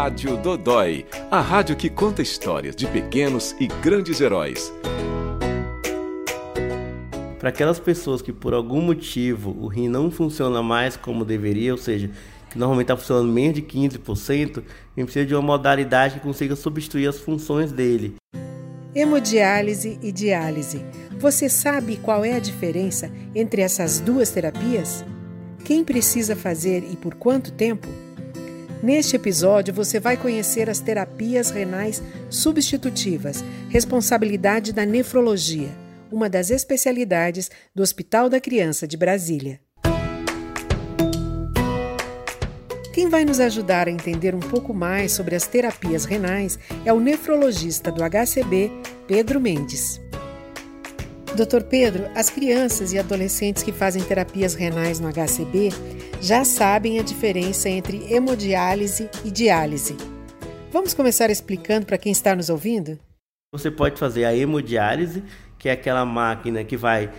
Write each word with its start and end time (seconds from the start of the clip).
Rádio 0.00 0.36
Dodói, 0.36 1.04
a 1.28 1.40
rádio 1.40 1.74
que 1.74 1.90
conta 1.90 2.22
histórias 2.22 2.76
de 2.76 2.86
pequenos 2.86 3.56
e 3.58 3.66
grandes 3.66 4.20
heróis. 4.20 4.72
Para 7.40 7.48
aquelas 7.48 7.80
pessoas 7.80 8.22
que 8.22 8.32
por 8.32 8.54
algum 8.54 8.80
motivo 8.80 9.56
o 9.60 9.66
rim 9.66 9.88
não 9.88 10.08
funciona 10.08 10.62
mais 10.62 10.96
como 10.96 11.24
deveria, 11.24 11.72
ou 11.72 11.78
seja, 11.78 12.12
que 12.48 12.56
normalmente 12.56 12.84
está 12.84 12.96
funcionando 12.96 13.32
menos 13.32 13.56
de 13.56 13.62
15%, 13.62 14.58
a 14.58 15.00
gente 15.00 15.04
precisa 15.06 15.26
de 15.26 15.34
uma 15.34 15.42
modalidade 15.42 16.14
que 16.14 16.20
consiga 16.20 16.54
substituir 16.54 17.08
as 17.08 17.18
funções 17.18 17.72
dele. 17.72 18.14
Hemodiálise 18.94 19.98
e 20.00 20.12
diálise. 20.12 20.80
Você 21.18 21.48
sabe 21.48 21.96
qual 21.96 22.24
é 22.24 22.34
a 22.34 22.38
diferença 22.38 23.10
entre 23.34 23.62
essas 23.62 23.98
duas 23.98 24.30
terapias? 24.30 25.04
Quem 25.64 25.82
precisa 25.82 26.36
fazer 26.36 26.84
e 26.88 26.94
por 26.94 27.16
quanto 27.16 27.50
tempo? 27.50 27.88
Neste 28.82 29.16
episódio, 29.16 29.74
você 29.74 29.98
vai 29.98 30.16
conhecer 30.16 30.70
as 30.70 30.78
terapias 30.78 31.50
renais 31.50 32.00
substitutivas, 32.30 33.42
responsabilidade 33.68 34.72
da 34.72 34.86
nefrologia, 34.86 35.68
uma 36.12 36.28
das 36.28 36.50
especialidades 36.50 37.50
do 37.74 37.82
Hospital 37.82 38.28
da 38.28 38.40
Criança 38.40 38.86
de 38.86 38.96
Brasília. 38.96 39.60
Quem 42.94 43.08
vai 43.08 43.24
nos 43.24 43.40
ajudar 43.40 43.88
a 43.88 43.90
entender 43.90 44.34
um 44.34 44.40
pouco 44.40 44.72
mais 44.72 45.12
sobre 45.12 45.34
as 45.34 45.46
terapias 45.46 46.04
renais 46.04 46.58
é 46.84 46.92
o 46.92 47.00
nefrologista 47.00 47.90
do 47.90 48.02
HCB, 48.02 48.70
Pedro 49.08 49.40
Mendes. 49.40 50.00
Doutor 51.36 51.64
Pedro, 51.64 52.08
as 52.14 52.30
crianças 52.30 52.92
e 52.92 52.98
adolescentes 52.98 53.62
que 53.62 53.70
fazem 53.70 54.02
terapias 54.02 54.54
renais 54.54 54.98
no 54.98 55.08
HCB 55.08 55.70
já 56.20 56.44
sabem 56.44 56.98
a 56.98 57.02
diferença 57.02 57.68
entre 57.68 58.12
hemodiálise 58.12 59.08
e 59.24 59.30
diálise. 59.30 59.96
Vamos 60.70 60.92
começar 60.92 61.30
explicando 61.30 61.86
para 61.86 61.98
quem 61.98 62.12
está 62.12 62.34
nos 62.34 62.50
ouvindo? 62.50 62.98
Você 63.52 63.70
pode 63.70 63.98
fazer 63.98 64.24
a 64.24 64.36
hemodiálise, 64.36 65.22
que 65.58 65.68
é 65.68 65.72
aquela 65.72 66.04
máquina 66.04 66.64
que 66.64 66.76
vai 66.76 67.10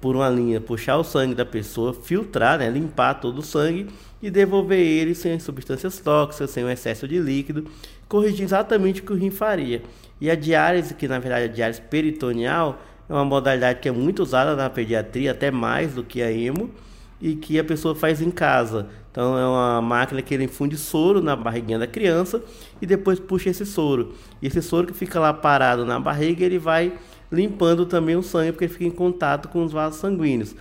por 0.00 0.16
uma 0.16 0.28
linha 0.28 0.60
puxar 0.60 0.96
o 0.96 1.04
sangue 1.04 1.34
da 1.34 1.44
pessoa, 1.44 1.94
filtrar, 1.94 2.58
né, 2.58 2.68
limpar 2.68 3.14
todo 3.14 3.38
o 3.38 3.42
sangue 3.42 3.88
e 4.22 4.30
devolver 4.30 4.78
ele 4.78 5.14
sem 5.14 5.38
substâncias 5.38 5.98
tóxicas, 6.00 6.50
sem 6.50 6.64
o 6.64 6.70
excesso 6.70 7.06
de 7.06 7.18
líquido, 7.18 7.66
corrigir 8.08 8.44
exatamente 8.44 9.00
o 9.00 9.04
que 9.04 9.12
o 9.12 9.16
rim 9.16 9.30
faria. 9.30 9.82
E 10.20 10.30
a 10.30 10.34
diálise, 10.34 10.94
que 10.94 11.06
na 11.06 11.18
verdade 11.18 11.46
é 11.46 11.48
a 11.48 11.52
diálise 11.52 11.80
peritoneal, 11.82 12.80
é 13.08 13.12
uma 13.12 13.24
modalidade 13.24 13.80
que 13.80 13.88
é 13.88 13.92
muito 13.92 14.22
usada 14.22 14.56
na 14.56 14.68
pediatria, 14.68 15.30
até 15.30 15.50
mais 15.50 15.94
do 15.94 16.02
que 16.02 16.22
a 16.22 16.32
hemo, 16.32 16.70
e 17.20 17.34
que 17.34 17.58
a 17.58 17.64
pessoa 17.64 17.94
faz 17.94 18.20
em 18.20 18.30
casa. 18.30 18.88
Então 19.10 19.38
é 19.38 19.46
uma 19.46 19.80
máquina 19.80 20.20
que 20.20 20.34
ele 20.34 20.44
infunde 20.44 20.76
soro 20.76 21.22
na 21.22 21.34
barriguinha 21.34 21.78
da 21.78 21.86
criança 21.86 22.42
e 22.80 22.86
depois 22.86 23.18
puxa 23.18 23.50
esse 23.50 23.64
soro. 23.64 24.14
E 24.42 24.46
esse 24.46 24.60
soro 24.60 24.86
que 24.86 24.94
fica 24.94 25.18
lá 25.18 25.32
parado 25.32 25.86
na 25.86 25.98
barriga, 25.98 26.44
ele 26.44 26.58
vai 26.58 26.92
limpando 27.32 27.86
também 27.86 28.16
o 28.16 28.22
sangue, 28.22 28.52
porque 28.52 28.64
ele 28.64 28.72
fica 28.72 28.84
em 28.84 28.90
contato 28.90 29.48
com 29.48 29.64
os 29.64 29.72
vasos 29.72 30.00
sanguíneos. 30.00 30.54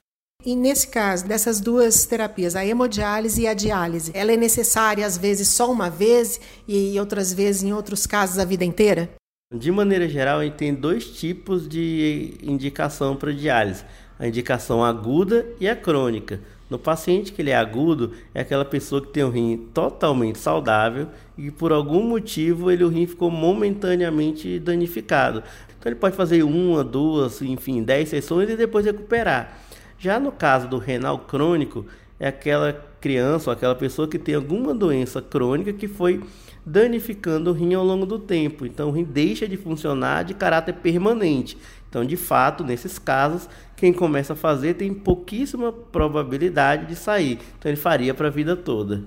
E 0.46 0.56
nesse 0.56 0.88
caso, 0.88 1.28
dessas 1.28 1.60
duas 1.60 2.06
terapias, 2.06 2.56
a 2.56 2.64
hemodiálise 2.64 3.42
e 3.42 3.48
a 3.48 3.54
diálise, 3.54 4.12
ela 4.14 4.32
é 4.32 4.38
necessária 4.38 5.06
às 5.06 5.18
vezes 5.18 5.48
só 5.48 5.72
uma 5.72 5.90
vez 5.90 6.40
e 6.68 7.00
outras 7.00 7.34
vezes, 7.34 7.64
em 7.64 7.74
outros 7.74 8.06
casos, 8.06 8.38
a 8.38 8.46
vida 8.46 8.64
inteira? 8.64 9.10
De 9.54 9.72
maneira 9.72 10.08
geral, 10.08 10.40
a 10.40 10.44
gente 10.44 10.56
tem 10.56 10.74
dois 10.74 11.08
tipos 11.08 11.68
de 11.68 12.36
indicação 12.44 13.16
para 13.16 13.32
diálise: 13.32 13.84
a 14.20 14.28
indicação 14.28 14.84
aguda 14.84 15.46
e 15.60 15.68
a 15.68 15.76
crônica. 15.76 16.40
No 16.70 16.80
paciente 16.80 17.32
que 17.32 17.42
ele 17.42 17.52
é 17.52 17.56
agudo, 17.56 18.14
é 18.34 18.42
aquela 18.42 18.66
pessoa 18.66 19.00
que 19.02 19.10
tem 19.10 19.24
o 19.24 19.30
rim 19.30 19.70
totalmente 19.74 20.40
saudável 20.40 21.08
e 21.38 21.52
por 21.52 21.72
algum 21.72 22.02
motivo 22.02 22.72
ele, 22.72 22.84
o 22.84 22.90
rim 22.90 23.06
ficou 23.06 23.30
momentaneamente 23.30 24.58
danificado. 24.60 25.44
Então 25.78 25.92
ele 25.92 26.00
pode 26.00 26.16
fazer 26.16 26.42
uma, 26.42 26.84
duas, 26.84 27.42
enfim, 27.42 27.84
dez 27.84 28.10
sessões 28.10 28.50
e 28.50 28.56
depois 28.56 28.86
recuperar. 28.86 29.60
Já 30.00 30.20
no 30.20 30.32
caso 30.32 30.68
do 30.68 30.80
renal 30.80 31.20
crônico, 31.20 31.86
é 32.20 32.28
aquela 32.28 32.74
criança 33.00 33.52
ou 33.52 33.54
aquela 33.54 33.76
pessoa 33.76 34.08
que 34.08 34.18
tem 34.18 34.34
alguma 34.34 34.74
doença 34.74 35.22
crônica 35.22 35.72
que 35.72 35.88
foi 35.88 36.24
danificando 36.66 37.52
o 37.52 37.54
rim 37.54 37.76
ao 37.76 37.86
longo 37.86 38.06
do 38.06 38.18
tempo. 38.18 38.66
Então, 38.66 38.90
o 38.90 38.92
rim 38.92 39.04
deixa 39.04 39.48
de 39.48 39.56
funcionar 39.56 40.24
de 40.24 40.34
caráter 40.34 40.74
permanente. 40.74 41.58
Então, 41.96 42.04
de 42.04 42.18
fato, 42.18 42.62
nesses 42.62 43.00
casos, 43.00 43.48
quem 43.74 43.94
começa 43.94 44.34
a 44.34 44.36
fazer 44.36 44.74
tem 44.74 44.94
pouquíssima 44.94 45.72
probabilidade 45.72 46.88
de 46.88 46.94
sair. 46.94 47.40
Então, 47.58 47.72
ele 47.72 47.80
faria 47.80 48.14
para 48.14 48.28
a 48.28 48.30
vida 48.30 48.54
toda. 48.54 49.06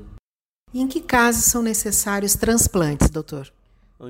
E 0.72 0.80
em 0.80 0.88
que 0.88 1.02
casos 1.02 1.44
são 1.44 1.62
necessários 1.62 2.34
transplantes, 2.34 3.10
doutor? 3.10 3.52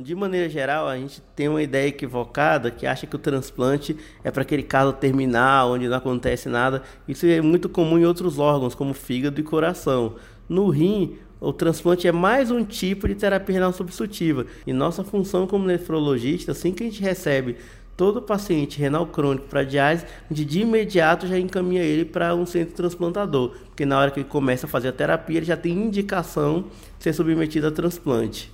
De 0.01 0.15
maneira 0.15 0.49
geral, 0.49 0.87
a 0.87 0.97
gente 0.97 1.21
tem 1.35 1.49
uma 1.49 1.61
ideia 1.61 1.89
equivocada 1.89 2.71
que 2.71 2.87
acha 2.87 3.05
que 3.05 3.17
o 3.17 3.19
transplante 3.19 3.97
é 4.23 4.31
para 4.31 4.43
aquele 4.43 4.63
caso 4.63 4.93
terminal, 4.93 5.73
onde 5.73 5.89
não 5.89 5.97
acontece 5.97 6.49
nada. 6.49 6.85
Isso 7.09 7.27
é 7.27 7.41
muito 7.41 7.69
comum 7.69 7.99
em 7.99 8.07
outros 8.07 8.39
órgãos, 8.39 8.77
como 8.77 8.95
fígado 8.95 9.41
e 9.41 9.43
coração. 9.43 10.15
No 10.49 10.69
rim, 10.69 11.19
o 11.41 11.53
transplante 11.53 12.07
é 12.07 12.13
mais 12.13 12.49
um 12.53 12.65
tipo 12.65 13.09
de 13.09 13.17
terapia 13.17 13.55
renal 13.57 13.73
substitutiva. 13.73 14.47
E 14.65 14.73
nossa 14.73 15.03
função 15.03 15.49
como 15.49 15.67
nefrologista, 15.67 16.53
assim 16.53 16.71
que 16.71 16.85
a 16.85 16.87
gente 16.87 17.03
recebe 17.03 17.57
todo 17.99 18.23
paciente 18.23 18.79
renal 18.79 19.09
crônico 19.09 19.49
para 19.49 19.65
diálise, 19.65 20.05
a 20.05 20.33
gente 20.33 20.49
de 20.49 20.61
imediato 20.61 21.27
já 21.27 21.37
encaminha 21.37 21.83
ele 21.83 22.05
para 22.05 22.33
um 22.33 22.47
centro 22.47 22.73
transplantador, 22.73 23.57
porque 23.67 23.85
na 23.85 23.99
hora 23.99 24.13
que 24.13 24.21
ele 24.21 24.29
começa 24.29 24.67
a 24.67 24.69
fazer 24.69 24.89
a 24.89 24.93
terapia, 24.93 25.39
ele 25.39 25.47
já 25.47 25.57
tem 25.57 25.73
indicação 25.73 26.67
de 26.97 27.03
ser 27.03 27.13
submetido 27.13 27.67
a 27.67 27.73
transplante. 27.73 28.53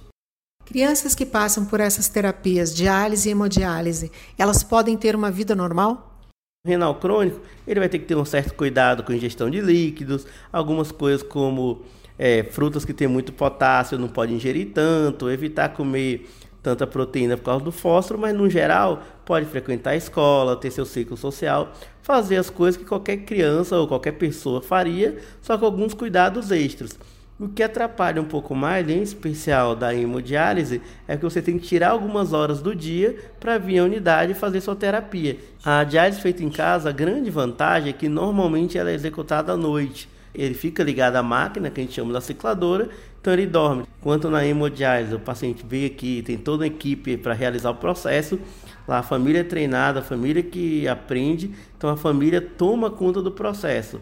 Crianças 0.65 1.15
que 1.15 1.27
passam 1.27 1.67
por 1.67 1.79
essas 1.79 2.09
terapias, 2.09 2.75
diálise 2.75 3.29
e 3.29 3.33
hemodiálise, 3.33 4.11
elas 4.39 4.63
podem 4.63 4.97
ter 4.97 5.15
uma 5.15 5.31
vida 5.31 5.55
normal? 5.55 6.11
renal 6.67 6.95
crônico, 6.95 7.43
ele 7.67 7.79
vai 7.79 7.91
ter 7.91 7.99
que 7.99 8.07
ter 8.07 8.17
um 8.17 8.25
certo 8.25 8.55
cuidado 8.55 9.03
com 9.03 9.13
ingestão 9.13 9.51
de 9.51 9.61
líquidos, 9.61 10.27
algumas 10.51 10.91
coisas 10.91 11.23
como 11.23 11.83
é, 12.19 12.43
frutas 12.45 12.87
que 12.87 12.95
têm 12.95 13.07
muito 13.07 13.35
potássio, 13.35 13.99
não 13.99 14.09
pode 14.09 14.33
ingerir 14.33 14.71
tanto, 14.73 15.29
evitar 15.29 15.69
comer 15.71 16.27
tanta 16.65 16.87
proteína 16.87 17.37
por 17.37 17.45
causa 17.45 17.65
do 17.65 17.71
fósforo, 17.71 18.19
mas 18.19 18.35
no 18.35 18.49
geral 18.49 19.03
pode 19.27 19.45
frequentar 19.45 19.91
a 19.91 19.97
escola, 19.97 20.57
ter 20.57 20.71
seu 20.71 20.87
ciclo 20.87 21.15
social, 21.15 21.73
fazer 22.03 22.39
as 22.39 22.49
coisas 22.49 22.81
que 22.81 22.89
qualquer 22.89 23.19
criança 23.19 23.77
ou 23.77 23.87
qualquer 23.87 24.13
pessoa 24.13 24.63
faria, 24.63 25.19
só 25.43 25.59
com 25.59 25.67
alguns 25.67 25.93
cuidados 25.93 26.51
extras. 26.51 26.99
O 27.39 27.49
que 27.49 27.63
atrapalha 27.63 28.23
um 28.23 28.25
pouco 28.25 28.55
mais, 28.55 28.89
em 28.89 29.03
especial 29.03 29.77
da 29.77 29.95
hemodiálise, 29.95 30.81
é 31.07 31.17
que 31.17 31.23
você 31.25 31.43
tem 31.43 31.59
que 31.59 31.67
tirar 31.67 31.91
algumas 31.91 32.33
horas 32.33 32.63
do 32.63 32.75
dia 32.75 33.15
para 33.39 33.59
vir 33.59 33.81
à 33.81 33.85
unidade 33.85 34.33
fazer 34.33 34.61
sua 34.63 34.75
terapia. 34.75 35.37
A 35.63 35.85
diálise 35.85 36.21
feita 36.21 36.43
em 36.43 36.49
casa, 36.49 36.89
a 36.89 36.93
grande 36.93 37.31
vantagem 37.31 37.91
é 37.91 37.93
que 37.93 38.09
normalmente 38.09 38.79
ela 38.79 38.91
é 38.91 38.95
executada 38.95 39.53
à 39.53 39.57
noite. 39.57 40.09
Ele 40.35 40.55
fica 40.55 40.83
ligado 40.83 41.17
à 41.17 41.23
máquina, 41.23 41.71
que 41.71 41.81
a 41.81 41.85
gente 41.85 41.95
chama 41.95 42.13
da 42.13 42.21
cicladora, 42.21 42.91
então 43.21 43.33
ele 43.33 43.47
dorme. 43.47 43.85
Enquanto 44.01 44.29
na 44.29 44.45
hemodiálise 44.45 45.15
o 45.15 45.21
paciente 45.21 45.65
vem 45.67 45.87
aqui, 45.87 46.23
tem 46.23 46.37
toda 46.37 46.65
a 46.65 46.67
equipe 46.67 47.17
para 47.17 47.33
realizar 47.33 47.71
o 47.71 47.77
processo, 47.77 48.39
lá 48.87 48.99
a 48.99 49.03
família 49.03 49.41
é 49.41 49.45
treinada, 49.45 50.01
a 50.01 50.03
família 50.03 50.43
que 50.43 50.89
aprende, 50.89 51.55
então 51.77 51.89
a 51.89 51.97
família 51.97 52.41
toma 52.41 52.91
conta 52.91 53.23
do 53.23 53.31
processo. 53.31 54.01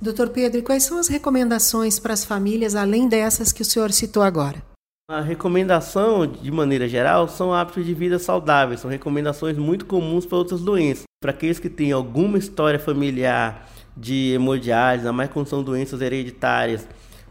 Doutor 0.00 0.28
Pedro, 0.28 0.58
e 0.58 0.62
quais 0.62 0.82
são 0.82 0.98
as 0.98 1.08
recomendações 1.08 1.98
para 1.98 2.12
as 2.12 2.22
famílias 2.24 2.74
além 2.74 3.08
dessas 3.08 3.50
que 3.50 3.62
o 3.62 3.64
senhor 3.64 3.90
citou 3.92 4.22
agora? 4.22 4.62
A 5.08 5.20
recomendação, 5.20 6.26
de 6.26 6.50
maneira 6.50 6.86
geral, 6.86 7.28
são 7.28 7.54
hábitos 7.54 7.86
de 7.86 7.94
vida 7.94 8.18
saudáveis, 8.18 8.80
são 8.80 8.90
recomendações 8.90 9.56
muito 9.56 9.86
comuns 9.86 10.26
para 10.26 10.36
outras 10.36 10.60
doenças. 10.60 11.04
Para 11.22 11.30
aqueles 11.30 11.58
que 11.58 11.70
têm 11.70 11.92
alguma 11.92 12.36
história 12.36 12.78
familiar 12.78 13.70
de 13.96 14.32
hemodiálise, 14.34 15.10
mais 15.10 15.30
quando 15.30 15.46
são 15.46 15.62
doenças 15.62 16.00
hereditárias, 16.00 16.86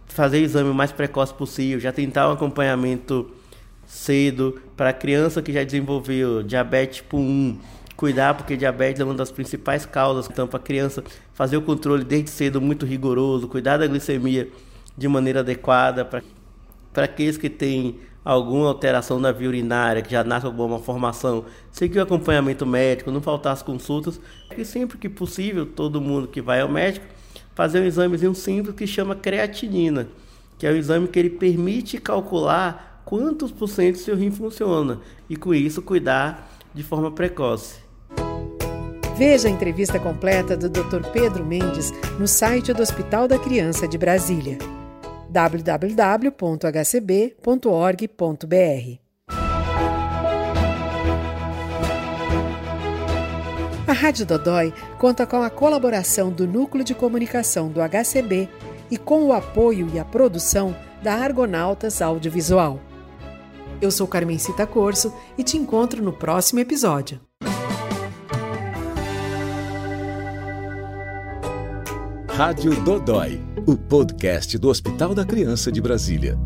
fazer 0.07 0.39
o 0.39 0.43
exame 0.43 0.69
o 0.69 0.73
mais 0.73 0.91
precoce 0.91 1.33
possível, 1.33 1.79
já 1.79 1.91
tentar 1.91 2.29
um 2.29 2.33
acompanhamento 2.33 3.29
cedo. 3.85 4.59
Para 4.75 4.91
criança 4.91 5.41
que 5.41 5.53
já 5.53 5.63
desenvolveu 5.63 6.41
diabetes 6.41 6.97
tipo 6.97 7.17
1, 7.17 7.57
cuidar, 7.95 8.33
porque 8.33 8.57
diabetes 8.57 8.99
é 8.99 9.03
uma 9.03 9.13
das 9.13 9.31
principais 9.31 9.85
causas. 9.85 10.27
Então, 10.29 10.47
para 10.47 10.59
criança 10.59 11.03
fazer 11.33 11.57
o 11.57 11.61
controle 11.61 12.03
desde 12.03 12.29
cedo 12.29 12.59
muito 12.61 12.85
rigoroso, 12.85 13.47
cuidar 13.47 13.77
da 13.77 13.87
glicemia 13.87 14.49
de 14.97 15.07
maneira 15.07 15.41
adequada. 15.41 16.05
Para 16.05 17.03
aqueles 17.03 17.37
que 17.37 17.49
têm 17.49 17.99
alguma 18.25 18.67
alteração 18.67 19.19
na 19.19 19.31
via 19.31 19.47
urinária, 19.47 20.01
que 20.01 20.11
já 20.11 20.23
nasce 20.23 20.47
alguma 20.47 20.79
formação, 20.79 21.45
seguir 21.71 21.99
o 21.99 22.01
acompanhamento 22.01 22.65
médico, 22.65 23.11
não 23.11 23.21
faltar 23.21 23.53
as 23.53 23.61
consultas. 23.61 24.19
E 24.57 24.65
sempre 24.65 24.97
que 24.97 25.07
possível, 25.07 25.65
todo 25.65 26.01
mundo 26.01 26.27
que 26.27 26.41
vai 26.41 26.61
ao 26.61 26.67
médico, 26.67 27.05
fazer 27.53 27.79
um 27.79 27.85
examezinho 27.85 28.33
simples 28.33 28.75
que 28.75 28.87
chama 28.87 29.15
creatinina, 29.15 30.07
que 30.57 30.65
é 30.65 30.71
o 30.71 30.75
exame 30.75 31.07
que 31.07 31.19
ele 31.19 31.29
permite 31.29 31.99
calcular 31.99 33.03
quantos 33.05 33.51
por 33.51 33.67
cento 33.67 33.99
seu 33.99 34.15
rim 34.15 34.31
funciona 34.31 34.99
e 35.29 35.35
com 35.35 35.53
isso 35.53 35.81
cuidar 35.81 36.49
de 36.73 36.81
forma 36.81 37.11
precoce. 37.11 37.85
Veja 39.15 39.47
a 39.47 39.51
entrevista 39.51 39.97
completa 39.97 40.57
do 40.57 40.69
Dr. 40.69 41.09
Pedro 41.13 41.45
Mendes 41.45 41.93
no 42.19 42.27
site 42.27 42.73
do 42.73 42.81
Hospital 42.81 43.29
da 43.29 43.39
Criança 43.39 43.87
de 43.87 43.97
Brasília. 43.97 44.57
www.hcb.org.br. 45.35 45.75
A 53.85 53.91
Rádio 53.91 54.25
Dodói 54.25 54.73
conta 54.97 55.27
com 55.27 55.43
a 55.43 55.49
colaboração 55.49 56.31
do 56.31 56.47
Núcleo 56.47 56.85
de 56.85 56.95
Comunicação 56.95 57.67
do 57.67 57.81
HCB 57.81 58.47
e 58.89 58.97
com 58.97 59.25
o 59.25 59.33
apoio 59.33 59.91
e 59.93 59.99
a 59.99 60.05
produção 60.05 60.73
da 61.03 61.15
Argonautas 61.15 62.01
Audiovisual. 62.01 62.79
Eu 63.81 63.91
sou 63.91 64.07
Carmencita 64.07 64.65
Corso 64.65 65.13
e 65.37 65.43
te 65.43 65.57
encontro 65.57 66.01
no 66.01 66.13
próximo 66.13 66.61
episódio. 66.61 67.19
Rádio 72.35 72.75
Dodói, 72.83 73.39
o 73.65 73.77
podcast 73.77 74.57
do 74.57 74.67
Hospital 74.67 75.15
da 75.15 75.23
Criança 75.23 75.71
de 75.71 75.79
Brasília. 75.79 76.37